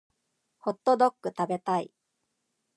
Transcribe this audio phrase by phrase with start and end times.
[0.57, 1.91] ホットドック食べたい